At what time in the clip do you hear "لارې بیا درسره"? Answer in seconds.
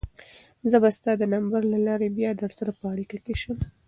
1.87-2.71